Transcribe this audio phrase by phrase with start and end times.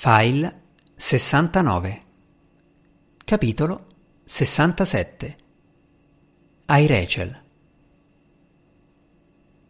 [0.00, 0.60] File
[0.94, 2.02] 69
[3.24, 3.84] Capitolo
[4.22, 5.36] 67
[6.66, 7.42] Ai Rachel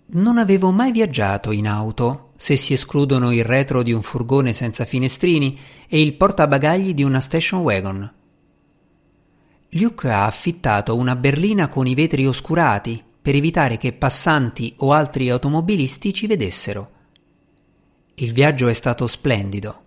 [0.09, 4.85] Non avevo mai viaggiato in auto, se si escludono il retro di un furgone senza
[4.85, 8.13] finestrini e il portabagagli di una station wagon.
[9.71, 15.31] Luke ha affittato una berlina con i vetri oscurati per evitare che passanti o altri
[15.31, 16.91] automobilisti ci vedessero.
[18.17, 19.87] Il viaggio è stato splendido.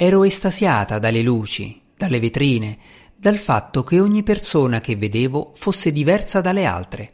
[0.00, 2.78] Ero estasiata dalle luci, dalle vetrine,
[3.16, 7.10] dal fatto che ogni persona che vedevo fosse diversa dalle altre.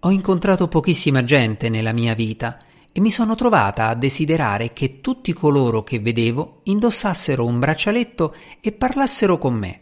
[0.00, 2.58] Ho incontrato pochissima gente nella mia vita
[2.90, 8.72] e mi sono trovata a desiderare che tutti coloro che vedevo indossassero un braccialetto e
[8.72, 9.80] parlassero con me.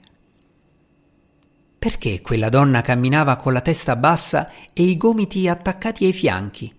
[1.78, 6.74] Perché quella donna camminava con la testa bassa e i gomiti attaccati ai fianchi?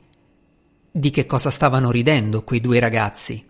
[0.91, 3.47] Di che cosa stavano ridendo quei due ragazzi?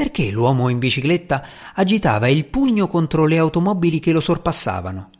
[0.00, 5.10] Perché l'uomo in bicicletta agitava il pugno contro le automobili che lo sorpassavano?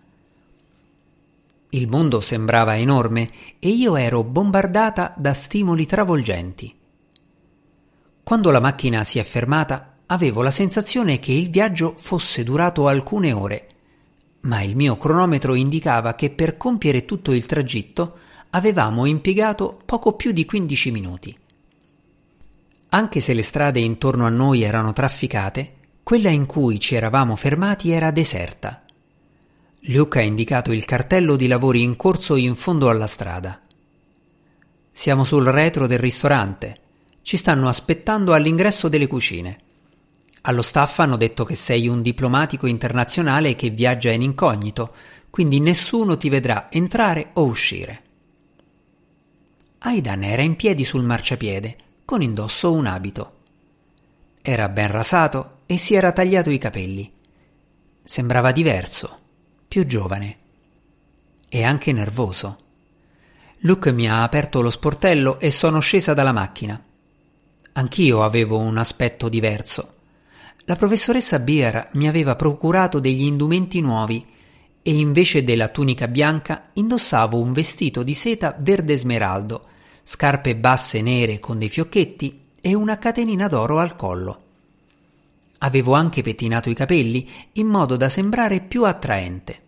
[1.68, 6.74] Il mondo sembrava enorme e io ero bombardata da stimoli travolgenti.
[8.22, 13.32] Quando la macchina si è fermata, avevo la sensazione che il viaggio fosse durato alcune
[13.32, 13.66] ore
[14.44, 18.16] ma il mio cronometro indicava che per compiere tutto il tragitto
[18.48, 21.38] avevamo impiegato poco più di 15 minuti.
[22.92, 27.92] Anche se le strade intorno a noi erano trafficate, quella in cui ci eravamo fermati
[27.92, 28.82] era deserta.
[29.84, 33.60] Luke ha indicato il cartello di lavori in corso in fondo alla strada.
[34.90, 36.78] Siamo sul retro del ristorante.
[37.22, 39.60] Ci stanno aspettando all'ingresso delle cucine.
[40.42, 44.94] Allo staff hanno detto che sei un diplomatico internazionale che viaggia in incognito,
[45.30, 48.02] quindi nessuno ti vedrà entrare o uscire.
[49.78, 51.76] Aidan era in piedi sul marciapiede,
[52.10, 53.34] con indosso un abito.
[54.42, 57.08] Era ben rasato e si era tagliato i capelli.
[58.02, 59.18] Sembrava diverso,
[59.68, 60.38] più giovane
[61.48, 62.58] e anche nervoso.
[63.58, 66.82] Luke mi ha aperto lo sportello e sono scesa dalla macchina.
[67.74, 69.94] Anch'io avevo un aspetto diverso
[70.64, 74.24] la professoressa Beer mi aveva procurato degli indumenti nuovi
[74.82, 79.66] e invece della tunica bianca indossavo un vestito di seta verde smeraldo,
[80.12, 84.42] scarpe basse nere con dei fiocchetti e una catenina d'oro al collo.
[85.58, 89.60] Avevo anche pettinato i capelli in modo da sembrare più attraente.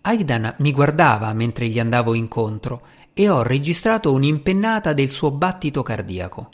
[0.00, 2.82] Aidan mi guardava mentre gli andavo incontro
[3.14, 6.50] e ho registrato un'impennata del suo battito cardiaco.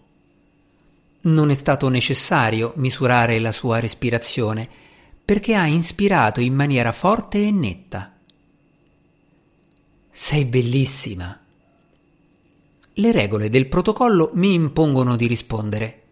[1.22, 4.69] Non è stato necessario misurare la sua respirazione,
[5.25, 8.12] perché ha inspirato in maniera forte e netta.
[10.10, 11.41] Sei bellissima.
[12.98, 16.02] Le regole del protocollo mi impongono di rispondere.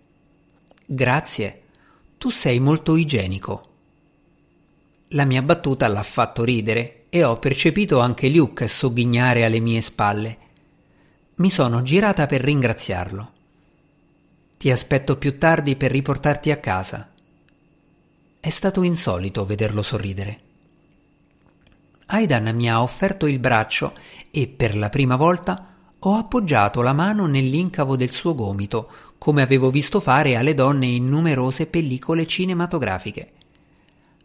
[0.84, 1.62] Grazie,
[2.18, 3.68] tu sei molto igienico.
[5.08, 10.38] La mia battuta l'ha fatto ridere e ho percepito anche Luke sogghignare alle mie spalle.
[11.36, 13.32] Mi sono girata per ringraziarlo.
[14.58, 17.08] Ti aspetto più tardi per riportarti a casa.
[18.38, 20.40] È stato insolito vederlo sorridere.
[22.08, 23.94] Aidan mi ha offerto il braccio
[24.30, 25.68] e per la prima volta
[26.06, 31.08] ho appoggiato la mano nell'incavo del suo gomito, come avevo visto fare alle donne in
[31.08, 33.32] numerose pellicole cinematografiche.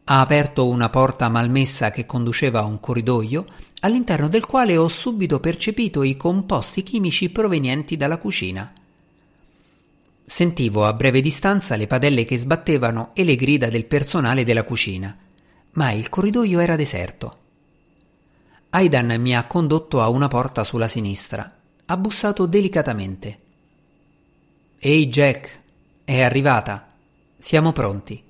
[0.04, 3.46] Ha aperto una porta malmessa che conduceva a un corridoio,
[3.82, 8.74] all'interno del quale ho subito percepito i composti chimici provenienti dalla cucina.
[10.26, 15.18] Sentivo a breve distanza le padelle che sbattevano e le grida del personale della cucina,
[15.72, 17.38] ma il corridoio era deserto.
[18.72, 21.59] Aidan mi ha condotto a una porta sulla sinistra.
[21.92, 23.40] Ha bussato delicatamente.
[24.78, 25.60] Ehi Jack,
[26.04, 26.86] è arrivata.
[27.36, 28.24] Siamo pronti.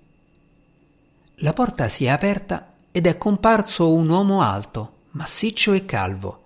[1.42, 6.44] La porta si è aperta ed è comparso un uomo alto, massiccio e calvo.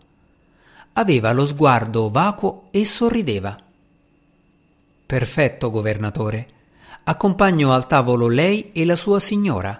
[0.93, 3.61] Aveva lo sguardo vacuo e sorrideva.
[5.05, 6.47] Perfetto, governatore.
[7.03, 9.79] Accompagno al tavolo lei e la sua signora.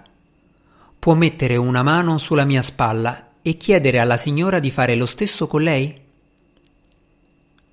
[1.00, 5.48] Può mettere una mano sulla mia spalla e chiedere alla signora di fare lo stesso
[5.48, 6.02] con lei?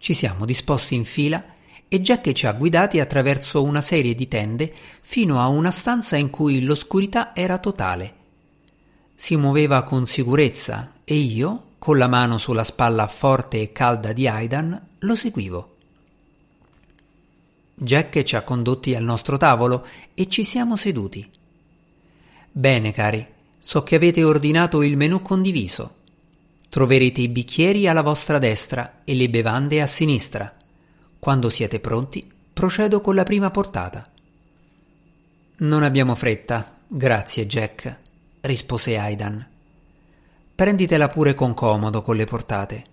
[0.01, 1.45] Ci siamo disposti in fila
[1.87, 6.31] e Jack ci ha guidati attraverso una serie di tende fino a una stanza in
[6.31, 8.15] cui l'oscurità era totale.
[9.13, 14.27] Si muoveva con sicurezza e io, con la mano sulla spalla forte e calda di
[14.27, 15.75] Aidan, lo seguivo.
[17.75, 21.29] Jack ci ha condotti al nostro tavolo e ci siamo seduti.
[22.51, 23.23] Bene, cari,
[23.59, 25.99] so che avete ordinato il menù condiviso.
[26.71, 30.49] Troverete i bicchieri alla vostra destra e le bevande a sinistra.
[31.19, 34.09] Quando siete pronti, Procedo con la prima portata.
[35.57, 37.97] Non abbiamo fretta, grazie Jack,
[38.39, 39.45] rispose Aidan.
[40.55, 42.85] Prenditela pure con comodo con le portate.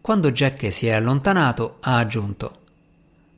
[0.00, 2.60] Quando Jack si è allontanato, ha aggiunto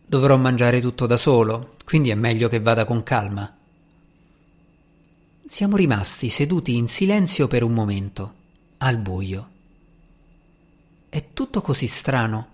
[0.06, 3.56] Dovrò mangiare tutto da solo, quindi è meglio che vada con calma.
[5.46, 8.34] Siamo rimasti seduti in silenzio per un momento,
[8.82, 9.48] al buio.
[11.08, 12.48] È tutto così strano.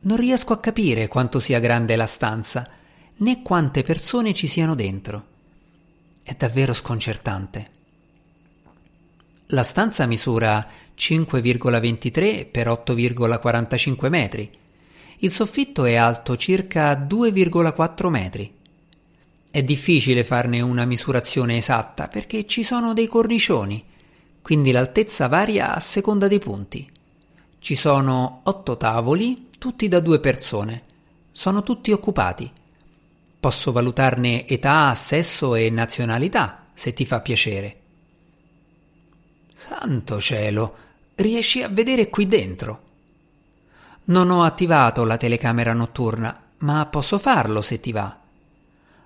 [0.00, 2.68] Non riesco a capire quanto sia grande la stanza,
[3.16, 5.26] né quante persone ci siano dentro.
[6.22, 7.70] È davvero sconcertante.
[9.48, 14.50] La stanza misura 5,23 per 8,45 metri.
[15.18, 18.54] Il soffitto è alto circa 2,4 metri.
[19.50, 23.84] È difficile farne una misurazione esatta perché ci sono dei cornicioni,
[24.42, 26.90] quindi l'altezza varia a seconda dei punti.
[27.58, 30.82] Ci sono otto tavoli, tutti da due persone.
[31.30, 32.50] Sono tutti occupati.
[33.38, 37.80] Posso valutarne età, sesso e nazionalità, se ti fa piacere.
[39.52, 40.76] Santo cielo,
[41.16, 42.82] riesci a vedere qui dentro?
[44.04, 48.19] Non ho attivato la telecamera notturna, ma posso farlo se ti va.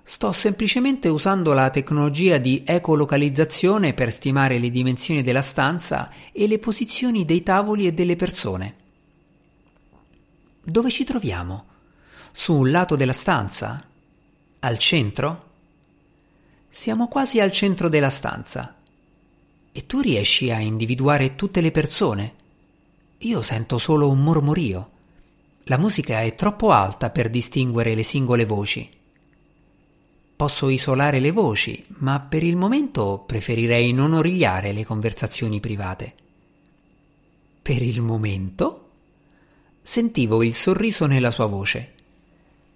[0.07, 6.59] Sto semplicemente usando la tecnologia di ecolocalizzazione per stimare le dimensioni della stanza e le
[6.59, 8.75] posizioni dei tavoli e delle persone.
[10.63, 11.65] Dove ci troviamo?
[12.31, 13.83] Su un lato della stanza?
[14.59, 15.49] Al centro?
[16.69, 18.75] Siamo quasi al centro della stanza.
[19.71, 22.33] E tu riesci a individuare tutte le persone?
[23.17, 24.91] Io sento solo un mormorio.
[25.63, 29.03] La musica è troppo alta per distinguere le singole voci.
[30.35, 36.13] Posso isolare le voci, ma per il momento preferirei non origliare le conversazioni private.
[37.61, 38.89] Per il momento?
[39.81, 41.93] Sentivo il sorriso nella sua voce.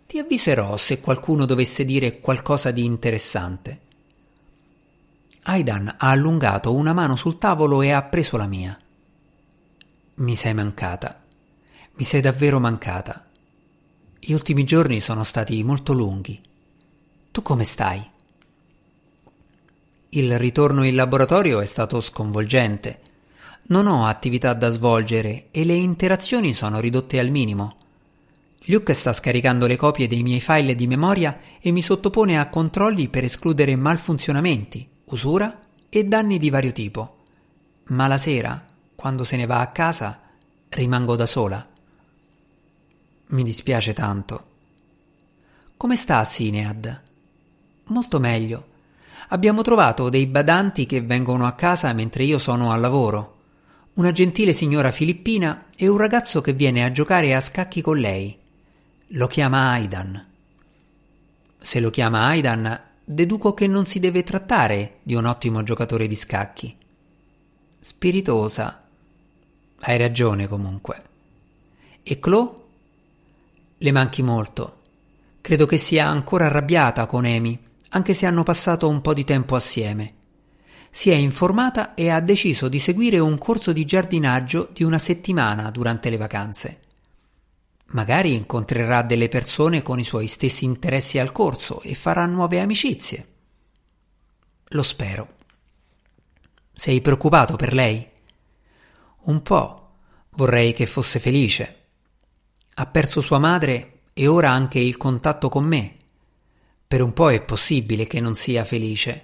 [0.08, 3.82] Ti avviserò se qualcuno dovesse dire qualcosa di interessante.
[5.44, 8.80] Aidan ha allungato una mano sul tavolo e ha preso la mia.
[10.16, 11.22] Mi sei mancata.
[11.96, 13.26] Mi sei davvero mancata.
[14.18, 16.42] Gli ultimi giorni sono stati molto lunghi.
[17.32, 18.04] Tu come stai?
[20.10, 23.00] Il ritorno in laboratorio è stato sconvolgente.
[23.68, 27.76] Non ho attività da svolgere e le interazioni sono ridotte al minimo.
[28.66, 33.08] Luke sta scaricando le copie dei miei file di memoria e mi sottopone a controlli
[33.10, 37.18] per escludere malfunzionamenti, usura e danni di vario tipo.
[37.90, 38.66] Ma la sera,
[38.96, 40.20] quando se ne va a casa,
[40.70, 41.68] rimango da sola.
[43.28, 44.44] Mi dispiace tanto.
[45.78, 47.08] Come sta Sinead?
[47.90, 48.66] Molto meglio.
[49.30, 53.38] Abbiamo trovato dei badanti che vengono a casa mentre io sono al lavoro.
[53.94, 58.38] Una gentile signora filippina e un ragazzo che viene a giocare a scacchi con lei.
[59.14, 60.28] Lo chiama Aidan.
[61.60, 66.16] Se lo chiama Aidan, deduco che non si deve trattare di un ottimo giocatore di
[66.16, 66.76] scacchi.
[67.80, 68.84] Spiritosa.
[69.80, 71.04] Hai ragione comunque.
[72.04, 72.54] E Chloe?
[73.80, 74.78] Le manchi molto.
[75.42, 79.56] Credo che sia ancora arrabbiata con Amy anche se hanno passato un po' di tempo
[79.56, 80.16] assieme.
[80.92, 85.70] Si è informata e ha deciso di seguire un corso di giardinaggio di una settimana
[85.70, 86.80] durante le vacanze.
[87.92, 93.28] Magari incontrerà delle persone con i suoi stessi interessi al corso e farà nuove amicizie.
[94.70, 95.28] Lo spero.
[96.74, 98.08] Sei preoccupato per lei?
[99.22, 99.76] Un po'.
[100.32, 101.76] Vorrei che fosse felice.
[102.76, 105.99] Ha perso sua madre e ora anche il contatto con me
[106.90, 109.24] per un po' è possibile che non sia felice,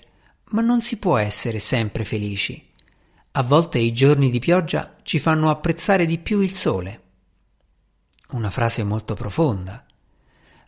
[0.49, 2.63] ma non si può essere sempre felici.
[3.31, 7.01] A volte i giorni di pioggia ci fanno apprezzare di più il sole.
[8.33, 9.83] Una frase molto profonda.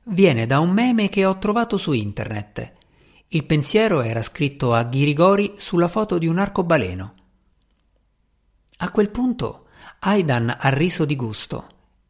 [0.06, 2.74] Viene da un meme che ho trovato su internet.
[3.28, 7.14] Il pensiero era scritto a ghirigori sulla foto di un arcobaleno.
[8.78, 9.68] A quel punto
[10.00, 11.68] Aidan ha riso di gusto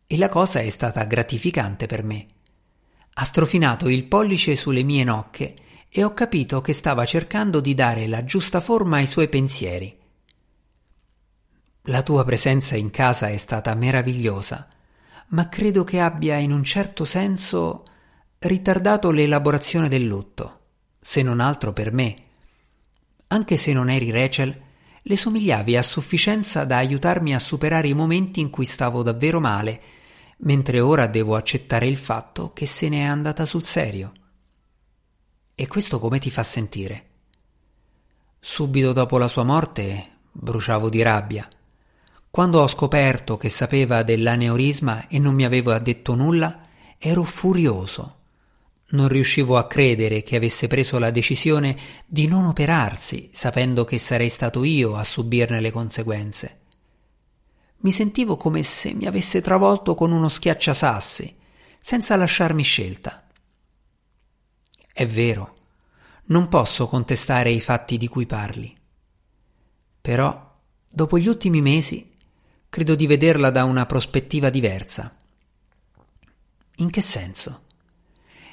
[0.08, 2.28] e la cosa è stata gratificante per me.
[3.20, 5.56] Ha strofinato il pollice sulle mie nocche
[5.90, 9.98] e ho capito che stava cercando di dare la giusta forma ai suoi pensieri.
[11.84, 14.68] La tua presenza in casa è stata meravigliosa,
[15.30, 17.86] ma credo che abbia in un certo senso
[18.38, 20.60] ritardato l'elaborazione del lutto,
[21.00, 22.16] se non altro per me.
[23.30, 24.62] Anche se non eri Rachel,
[25.02, 29.82] le somigliavi a sufficienza da aiutarmi a superare i momenti in cui stavo davvero male
[30.38, 34.12] mentre ora devo accettare il fatto che se ne è andata sul serio.
[35.56, 37.06] E questo come ti fa sentire?
[38.40, 41.48] Subito dopo la sua morte bruciavo di rabbia.
[42.30, 46.62] Quando ho scoperto che sapeva dell'aneurisma e non mi aveva detto nulla,
[47.00, 48.16] ero furioso.
[48.90, 51.76] Non riuscivo a credere che avesse preso la decisione
[52.06, 56.60] di non operarsi, sapendo che sarei stato io a subirne le conseguenze.
[57.80, 61.36] Mi sentivo come se mi avesse travolto con uno schiacciasassi,
[61.80, 63.28] senza lasciarmi scelta.
[64.92, 65.56] È vero,
[66.26, 68.76] non posso contestare i fatti di cui parli.
[70.02, 70.56] Però,
[70.90, 72.14] dopo gli ultimi mesi,
[72.70, 75.16] credo di vederla da una prospettiva diversa.
[76.78, 77.62] In che senso?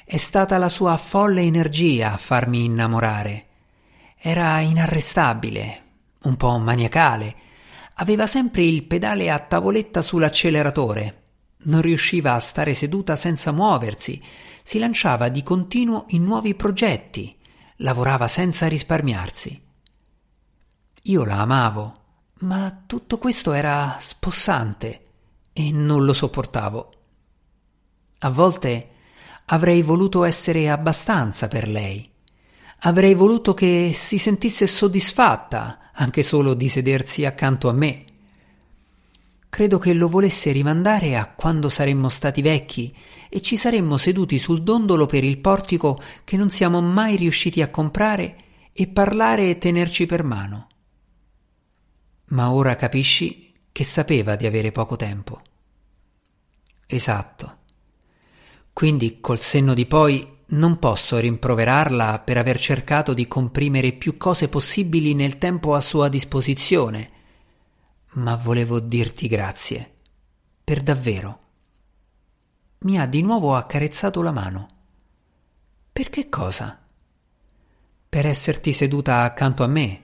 [0.05, 3.45] È stata la sua folle energia a farmi innamorare.
[4.17, 5.83] Era inarrestabile,
[6.23, 7.35] un po' maniacale.
[7.95, 11.23] Aveva sempre il pedale a tavoletta sull'acceleratore.
[11.65, 14.21] Non riusciva a stare seduta senza muoversi.
[14.63, 17.37] Si lanciava di continuo in nuovi progetti.
[17.77, 19.61] Lavorava senza risparmiarsi.
[21.03, 21.99] Io la amavo,
[22.39, 25.01] ma tutto questo era spossante
[25.53, 26.93] e non lo sopportavo.
[28.19, 28.89] A volte
[29.45, 32.11] avrei voluto essere abbastanza per lei.
[32.79, 38.05] Avrei voluto che si sentisse soddisfatta anche solo di sedersi accanto a me.
[39.49, 42.93] Credo che lo volesse rimandare a quando saremmo stati vecchi
[43.29, 47.69] e ci saremmo seduti sul dondolo per il portico che non siamo mai riusciti a
[47.69, 48.35] comprare
[48.73, 50.67] e parlare e tenerci per mano.
[52.27, 55.41] Ma ora capisci che sapeva di avere poco tempo.
[56.85, 57.57] Esatto.
[58.73, 64.47] Quindi col senno di poi non posso rimproverarla per aver cercato di comprimere più cose
[64.47, 67.11] possibili nel tempo a sua disposizione,
[68.13, 69.91] ma volevo dirti grazie,
[70.63, 71.39] per davvero.
[72.79, 74.69] Mi ha di nuovo accarezzato la mano.
[75.91, 76.79] Per che cosa?
[78.07, 80.03] Per esserti seduta accanto a me,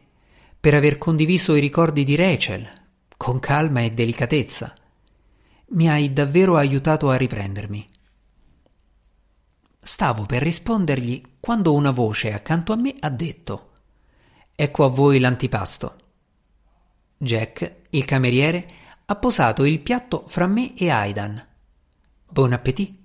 [0.59, 2.67] per aver condiviso i ricordi di Rachel,
[3.15, 4.75] con calma e delicatezza.
[5.69, 7.90] Mi hai davvero aiutato a riprendermi.
[9.83, 13.71] Stavo per rispondergli quando una voce accanto a me ha detto
[14.53, 15.95] Ecco a voi l'antipasto.
[17.17, 18.67] Jack, il cameriere,
[19.05, 21.47] ha posato il piatto fra me e Aidan.
[22.29, 22.99] Buon appetito.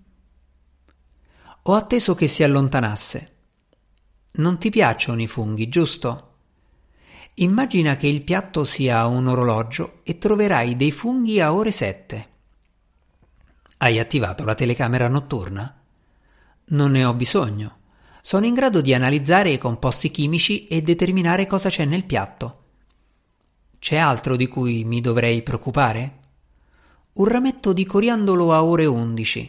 [1.63, 3.35] Ho atteso che si allontanasse.
[4.33, 6.35] Non ti piacciono i funghi, giusto?
[7.37, 12.29] Immagina che il piatto sia un orologio e troverai dei funghi a ore sette.
[13.79, 15.76] Hai attivato la telecamera notturna?
[16.69, 17.79] Non ne ho bisogno.
[18.21, 22.65] Sono in grado di analizzare i composti chimici e determinare cosa c'è nel piatto.
[23.79, 26.21] C'è altro di cui mi dovrei preoccupare?
[27.13, 29.49] Un rametto di coriandolo a ore undici.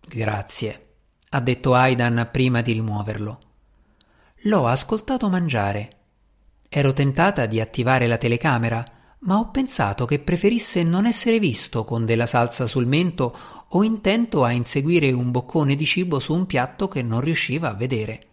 [0.00, 0.86] Grazie,
[1.28, 3.40] ha detto Aidan prima di rimuoverlo.
[4.44, 5.98] L'ho ascoltato mangiare.
[6.68, 8.84] Ero tentata di attivare la telecamera,
[9.20, 13.36] ma ho pensato che preferisse non essere visto con della salsa sul mento
[13.72, 17.74] o intento a inseguire un boccone di cibo su un piatto che non riusciva a
[17.74, 18.26] vedere.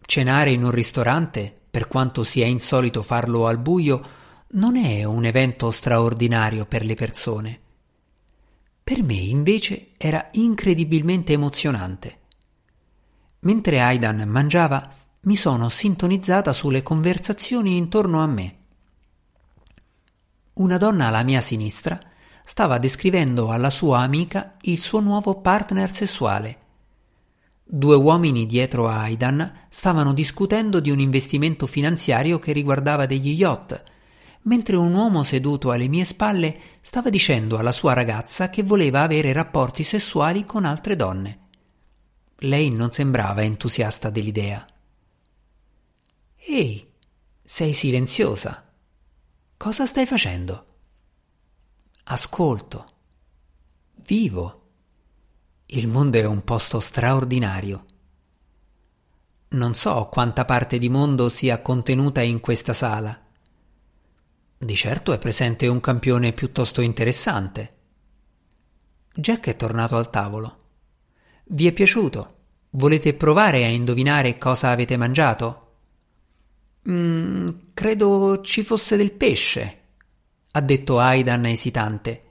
[0.00, 4.02] Cenare in un ristorante, per quanto sia insolito farlo al buio,
[4.52, 7.60] non è un evento straordinario per le persone.
[8.82, 12.18] Per me invece era incredibilmente emozionante.
[13.40, 18.56] Mentre Aidan mangiava, mi sono sintonizzata sulle conversazioni intorno a me.
[20.54, 22.09] Una donna alla mia sinistra
[22.44, 26.58] stava descrivendo alla sua amica il suo nuovo partner sessuale.
[27.64, 33.82] Due uomini dietro a Aidan stavano discutendo di un investimento finanziario che riguardava degli yacht,
[34.42, 39.32] mentre un uomo seduto alle mie spalle stava dicendo alla sua ragazza che voleva avere
[39.32, 41.38] rapporti sessuali con altre donne.
[42.38, 44.66] Lei non sembrava entusiasta dell'idea.
[46.36, 46.90] Ehi,
[47.44, 48.64] sei silenziosa.
[49.56, 50.64] Cosa stai facendo?
[52.04, 52.86] Ascolto,
[54.06, 54.56] vivo.
[55.66, 57.84] Il mondo è un posto straordinario.
[59.50, 63.20] Non so quanta parte di mondo sia contenuta in questa sala.
[64.58, 67.76] Di certo è presente un campione piuttosto interessante.
[69.14, 70.58] Jack è tornato al tavolo.
[71.44, 72.36] Vi è piaciuto?
[72.70, 75.66] Volete provare a indovinare cosa avete mangiato?
[76.88, 79.79] Mm, credo ci fosse del pesce
[80.52, 82.24] ha detto Aidan esitante.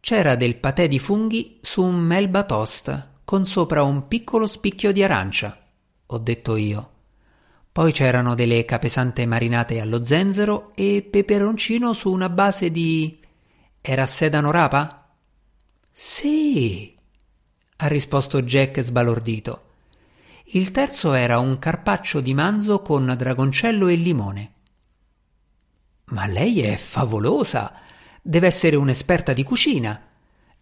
[0.00, 5.02] C'era del patè di funghi su un melba toast con sopra un piccolo spicchio di
[5.02, 5.66] arancia,
[6.06, 6.90] ho detto io.
[7.72, 13.20] Poi c'erano delle capesante marinate allo zenzero e peperoncino su una base di.
[13.80, 15.10] Era sedano rapa?
[15.90, 16.96] Sì,
[17.76, 19.64] ha risposto Jack sbalordito.
[20.50, 24.52] Il terzo era un carpaccio di manzo con dragoncello e limone.
[26.10, 27.74] Ma lei è favolosa.
[28.22, 30.00] Deve essere un'esperta di cucina.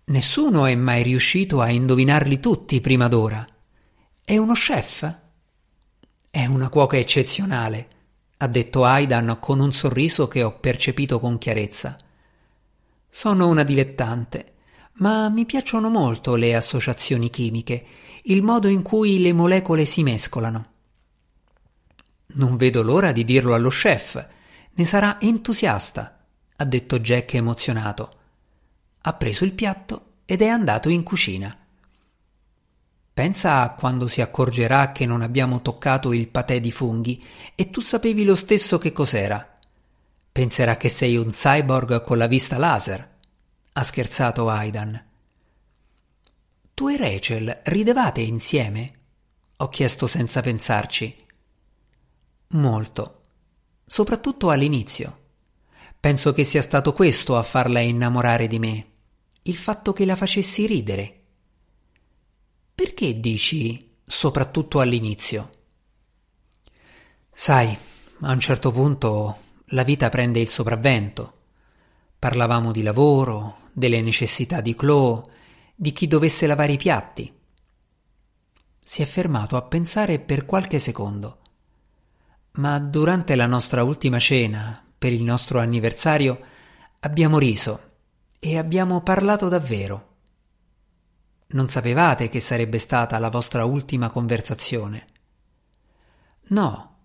[0.06, 3.46] Nessuno è mai riuscito a indovinarli tutti prima d'ora.
[4.24, 5.18] È uno chef?
[6.30, 7.88] È una cuoca eccezionale,
[8.38, 11.96] ha detto Aidan con un sorriso che ho percepito con chiarezza.
[13.08, 14.54] Sono una dilettante,
[14.94, 17.86] ma mi piacciono molto le associazioni chimiche,
[18.24, 20.72] il modo in cui le molecole si mescolano.
[22.34, 24.26] Non vedo l'ora di dirlo allo chef.
[24.76, 26.24] Ne sarà entusiasta,
[26.56, 28.18] ha detto Jack emozionato.
[29.02, 31.56] Ha preso il piatto ed è andato in cucina.
[33.14, 37.80] Pensa a quando si accorgerà che non abbiamo toccato il patè di funghi e tu
[37.80, 39.58] sapevi lo stesso che cos'era.
[40.32, 43.08] Penserà che sei un cyborg con la vista laser.
[43.74, 45.00] Ha scherzato Aidan.
[46.74, 48.92] Tu e Rachel ridevate insieme?
[49.58, 51.24] Ho chiesto senza pensarci.
[52.48, 53.23] Molto,
[53.84, 55.18] soprattutto all'inizio.
[56.00, 58.86] Penso che sia stato questo a farla innamorare di me,
[59.42, 61.22] il fatto che la facessi ridere.
[62.74, 65.50] Perché dici soprattutto all'inizio?
[67.30, 67.76] Sai,
[68.20, 69.38] a un certo punto
[69.68, 71.32] la vita prende il sopravvento.
[72.18, 75.24] Parlavamo di lavoro, delle necessità di Chloe,
[75.74, 77.32] di chi dovesse lavare i piatti.
[78.82, 81.40] Si è fermato a pensare per qualche secondo.
[82.56, 86.38] Ma durante la nostra ultima cena, per il nostro anniversario,
[87.00, 87.92] abbiamo riso
[88.38, 90.12] e abbiamo parlato davvero.
[91.48, 95.06] Non sapevate che sarebbe stata la vostra ultima conversazione.
[96.48, 96.96] No,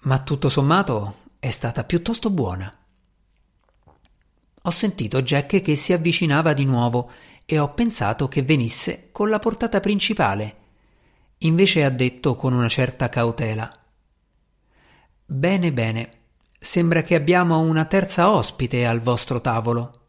[0.00, 2.72] ma tutto sommato è stata piuttosto buona.
[4.62, 7.10] Ho sentito Jack che si avvicinava di nuovo
[7.44, 10.56] e ho pensato che venisse con la portata principale.
[11.38, 13.81] Invece ha detto con una certa cautela.
[15.32, 16.10] Bene, bene,
[16.58, 20.00] sembra che abbiamo una terza ospite al vostro tavolo.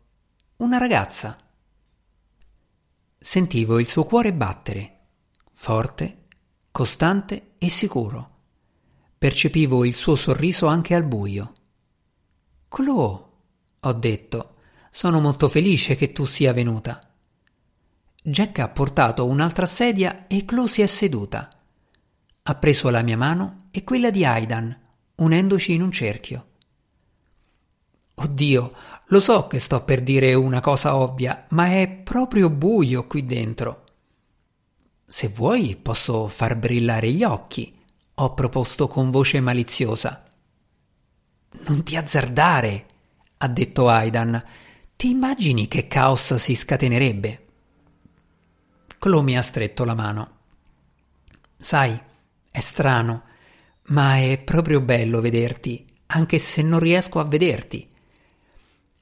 [0.58, 1.38] Una ragazza.
[3.18, 5.00] Sentivo il suo cuore battere,
[5.54, 6.26] forte,
[6.72, 8.32] costante e sicuro.
[9.18, 11.54] Percepivo il suo sorriso anche al buio.
[12.68, 13.26] Chloe,
[13.80, 14.56] ho detto,
[14.92, 17.00] sono molto felice che tu sia venuta.
[18.22, 21.50] Jack ha portato un'altra sedia e Chloe si è seduta.
[22.44, 24.82] Ha preso la mia mano e quella di Aidan,
[25.16, 26.48] unendoci in un cerchio.
[28.16, 28.74] Oddio,
[29.08, 33.84] lo so che sto per dire una cosa ovvia, ma è proprio buio qui dentro.
[35.06, 37.76] Se vuoi posso far brillare gli occhi,
[38.16, 40.24] ho proposto con voce maliziosa.
[41.68, 42.86] Non ti azzardare,
[43.38, 44.44] ha detto Aidan.
[44.96, 47.46] Ti immagini che caos si scatenerebbe?
[49.00, 50.38] Chloe mi ha stretto la mano.
[51.58, 52.00] Sai,
[52.50, 53.24] è strano,
[53.88, 57.90] ma è proprio bello vederti, anche se non riesco a vederti.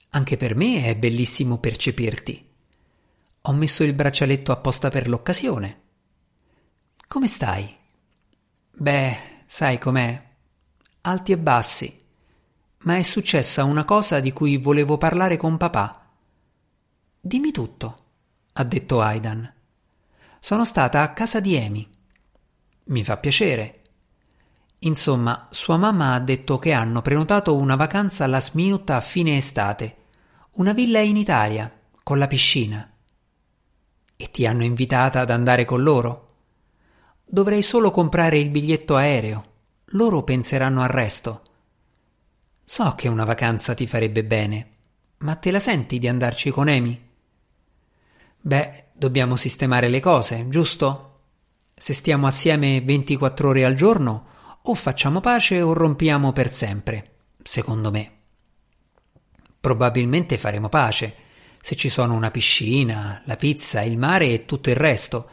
[0.09, 2.49] Anche per me è bellissimo percepirti.
[3.43, 5.81] Ho messo il braccialetto apposta per l'occasione.
[7.07, 7.75] Come stai?
[8.71, 10.29] Beh, sai com'è?
[11.01, 11.99] Alti e bassi.
[12.83, 16.09] Ma è successa una cosa di cui volevo parlare con papà.
[17.19, 18.05] Dimmi tutto,
[18.53, 19.53] ha detto Aidan.
[20.39, 21.87] Sono stata a casa di Amy.
[22.85, 23.80] Mi fa piacere.
[24.83, 29.97] Insomma, sua mamma ha detto che hanno prenotato una vacanza last minute a fine estate
[30.53, 31.71] una villa in Italia,
[32.03, 32.91] con la piscina.
[34.17, 36.25] E ti hanno invitata ad andare con loro?
[37.23, 39.45] Dovrei solo comprare il biglietto aereo.
[39.93, 41.41] Loro penseranno al resto.
[42.65, 44.71] So che una vacanza ti farebbe bene,
[45.19, 47.09] ma te la senti di andarci con Amy?
[48.41, 51.19] Beh, dobbiamo sistemare le cose, giusto?
[51.75, 54.29] Se stiamo assieme 24 ore al giorno,
[54.63, 58.11] o facciamo pace o rompiamo per sempre, secondo me.
[59.59, 61.15] Probabilmente faremo pace,
[61.61, 65.29] se ci sono una piscina, la pizza, il mare e tutto il resto,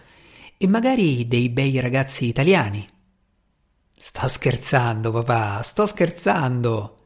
[0.57, 2.88] e magari dei bei ragazzi italiani.
[3.97, 6.97] Sto scherzando, papà, sto scherzando.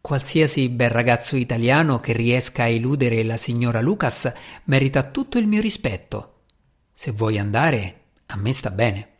[0.00, 4.32] Qualsiasi bel ragazzo italiano che riesca a eludere la signora Lucas
[4.64, 6.44] merita tutto il mio rispetto.
[6.92, 9.17] Se vuoi andare, a me sta bene.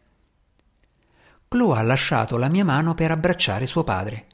[1.48, 4.26] Chloe ha lasciato la mia mano per abbracciare suo padre.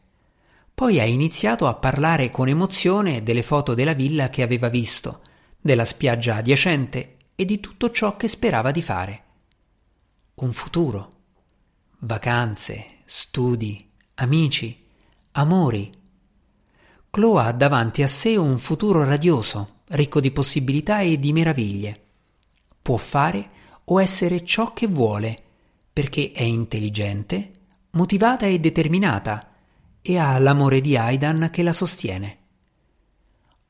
[0.74, 5.20] Poi ha iniziato a parlare con emozione delle foto della villa che aveva visto,
[5.60, 9.22] della spiaggia adiacente e di tutto ciò che sperava di fare.
[10.34, 11.10] Un futuro.
[12.00, 14.84] Vacanze, studi, amici,
[15.32, 15.92] amori.
[17.10, 22.02] Chloe ha davanti a sé un futuro radioso, ricco di possibilità e di meraviglie.
[22.82, 23.50] Può fare
[23.84, 25.43] o essere ciò che vuole,
[25.94, 27.52] perché è intelligente,
[27.92, 29.52] motivata e determinata,
[30.02, 32.38] e ha l'amore di Aidan che la sostiene.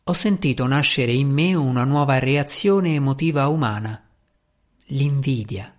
[0.04, 4.02] ho sentito nascere in me una nuova reazione emotiva umana,
[4.86, 5.70] l'invidia.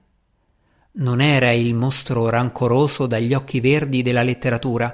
[0.93, 4.93] Non era il mostro rancoroso dagli occhi verdi della letteratura,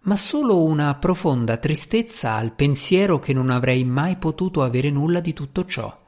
[0.00, 5.34] ma solo una profonda tristezza al pensiero che non avrei mai potuto avere nulla di
[5.34, 6.04] tutto ciò.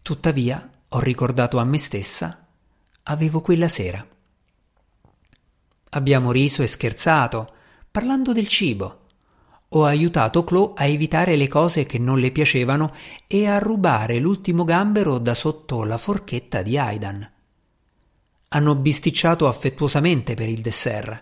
[0.00, 2.43] Tuttavia, ho ricordato a me stessa,
[3.04, 4.06] avevo quella sera.
[5.90, 7.52] Abbiamo riso e scherzato,
[7.90, 9.00] parlando del cibo.
[9.70, 12.92] Ho aiutato Chloe a evitare le cose che non le piacevano
[13.26, 17.30] e a rubare l'ultimo gambero da sotto la forchetta di Aidan.
[18.48, 21.20] Hanno bisticciato affettuosamente per il dessert.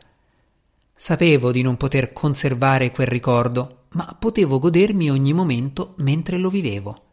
[0.94, 7.04] Sapevo di non poter conservare quel ricordo, ma potevo godermi ogni momento mentre lo vivevo.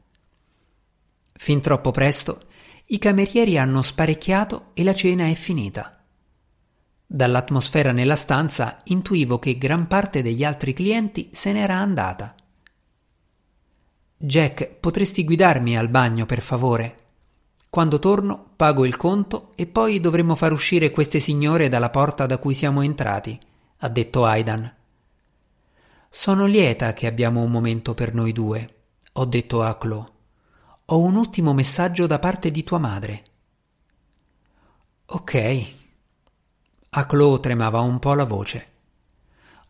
[1.33, 2.47] Fin troppo presto
[2.91, 6.03] i camerieri hanno sparecchiato e la cena è finita.
[7.05, 12.33] Dall'atmosfera nella stanza intuivo che gran parte degli altri clienti se n'era andata.
[14.17, 16.97] Jack, potresti guidarmi al bagno, per favore?
[17.69, 22.39] Quando torno pago il conto e poi dovremo far uscire queste signore dalla porta da
[22.39, 23.39] cui siamo entrati,
[23.77, 24.75] ha detto Aidan.
[26.09, 28.75] Sono lieta che abbiamo un momento per noi due,
[29.13, 30.17] ho detto a Chloe.
[30.91, 33.23] Ho un ultimo messaggio da parte di tua madre.
[35.05, 35.73] Ok,
[36.89, 38.67] a Chloe tremava un po' la voce.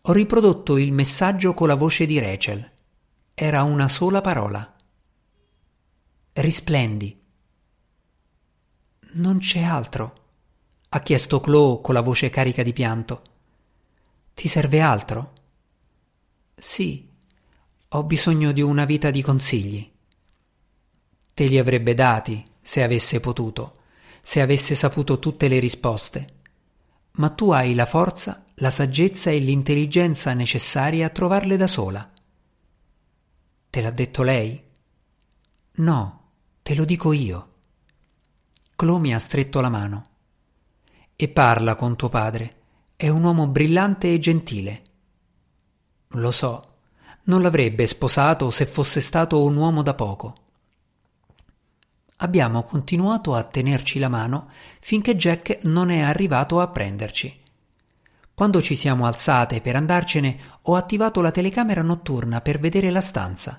[0.04, 2.72] Ho riprodotto il messaggio con la voce di Rachel.
[3.34, 4.74] Era una sola parola.
[6.32, 7.20] Risplendi.
[9.12, 10.14] Non c'è altro,
[10.88, 13.24] ha chiesto Chloe con la voce carica di pianto.
[14.34, 15.34] Ti serve altro?
[16.56, 17.10] Sì,
[17.90, 19.98] ho bisogno di una vita di consigli.
[21.40, 23.76] Te li avrebbe dati se avesse potuto,
[24.22, 26.40] se avesse saputo tutte le risposte
[27.20, 32.10] ma tu hai la forza, la saggezza e l'intelligenza necessarie a trovarle da sola.
[33.70, 34.62] Te l'ha detto lei?
[35.76, 37.54] No, te lo dico io.
[38.76, 40.08] Chloe mi ha stretto la mano.
[41.16, 42.56] E parla con tuo padre.
[42.96, 44.84] È un uomo brillante e gentile.
[46.10, 46.76] Lo so,
[47.24, 50.39] non l'avrebbe sposato se fosse stato un uomo da poco
[52.22, 57.38] abbiamo continuato a tenerci la mano finché Jack non è arrivato a prenderci.
[58.34, 63.58] Quando ci siamo alzate per andarcene, ho attivato la telecamera notturna per vedere la stanza.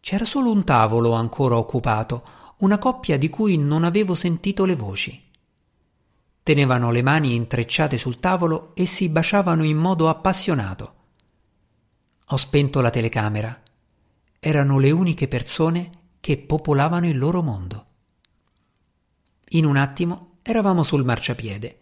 [0.00, 2.24] C'era solo un tavolo ancora occupato,
[2.58, 5.22] una coppia di cui non avevo sentito le voci.
[6.42, 10.94] Tenevano le mani intrecciate sul tavolo e si baciavano in modo appassionato.
[12.26, 13.60] Ho spento la telecamera.
[14.38, 15.90] Erano le uniche persone
[16.26, 17.86] che popolavano il loro mondo.
[19.50, 21.78] In un attimo eravamo sul marciapiede.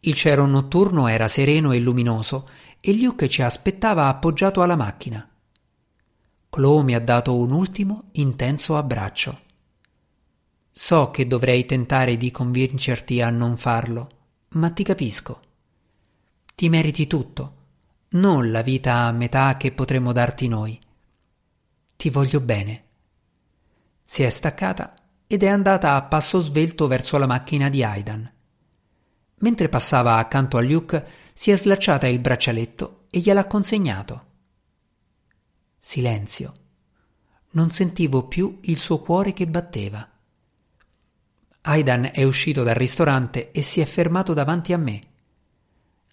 [0.00, 2.46] Il cielo notturno era sereno e luminoso
[2.78, 5.26] e Luke ci aspettava appoggiato alla macchina.
[6.50, 9.40] Chloe mi ha dato un ultimo intenso abbraccio.
[10.70, 14.10] So che dovrei tentare di convincerti a non farlo,
[14.48, 15.40] ma ti capisco.
[16.54, 17.54] Ti meriti tutto,
[18.10, 20.78] non la vita a metà che potremmo darti noi.
[21.96, 22.88] Ti voglio bene
[24.10, 24.92] si è staccata
[25.28, 28.28] ed è andata a passo svelto verso la macchina di Aidan.
[29.36, 34.24] Mentre passava accanto a Luke, si è slacciata il braccialetto e gliel'ha consegnato.
[35.78, 36.54] Silenzio.
[37.52, 40.10] Non sentivo più il suo cuore che batteva.
[41.60, 45.02] Aidan è uscito dal ristorante e si è fermato davanti a me.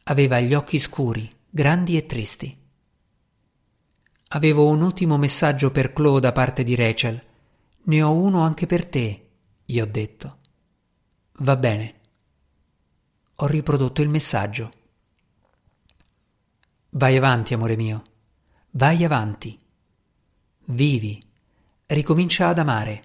[0.03, 2.55] Aveva gli occhi scuri, grandi e tristi.
[4.27, 7.25] Avevo un ultimo messaggio per Chloe da parte di Rachel
[7.87, 9.29] ne ho uno anche per te,
[9.65, 10.37] gli ho detto.
[11.39, 11.95] Va bene.
[13.35, 14.73] Ho riprodotto il messaggio.
[16.91, 18.03] Vai avanti, amore mio.
[18.71, 19.57] Vai avanti.
[20.65, 21.23] Vivi.
[21.85, 23.03] Ricomincia ad amare.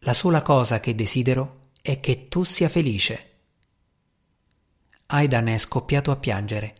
[0.00, 3.30] La sola cosa che desidero è che tu sia felice.
[5.06, 6.74] Aidan è scoppiato a piangere.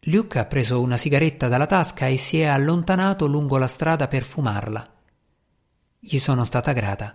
[0.00, 4.22] Luke ha preso una sigaretta dalla tasca e si è allontanato lungo la strada per
[4.22, 4.95] fumarla.
[5.98, 7.14] Gli sono stata grata.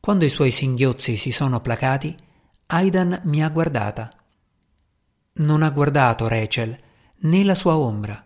[0.00, 2.16] Quando i suoi singhiozzi si sono placati,
[2.66, 4.12] Aidan mi ha guardata.
[5.34, 6.76] Non ha guardato Rachel
[7.18, 8.24] né la sua ombra.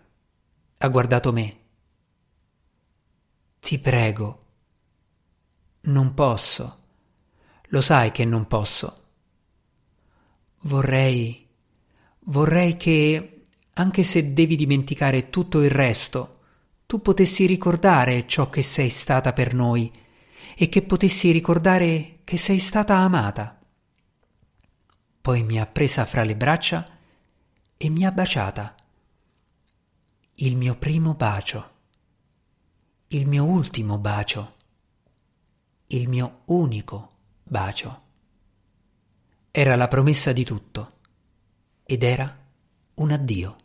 [0.79, 1.61] Ha guardato me.
[3.61, 4.45] Ti prego.
[5.83, 6.79] Non posso.
[7.71, 9.05] Lo sai che non posso.
[10.61, 11.47] Vorrei.
[12.21, 13.43] vorrei che,
[13.75, 16.36] anche se devi dimenticare tutto il resto,
[16.87, 19.93] tu potessi ricordare ciò che sei stata per noi
[20.57, 23.61] e che potessi ricordare che sei stata amata.
[25.21, 26.87] Poi mi ha presa fra le braccia
[27.77, 28.75] e mi ha baciata.
[30.39, 31.71] il mio primo bacio,
[33.09, 34.55] il mio ultimo bacio,
[35.87, 37.11] il mio unico
[37.43, 38.03] bacio.
[39.51, 40.99] Era la promessa di tutto
[41.85, 42.39] ed era
[42.95, 43.57] un addio.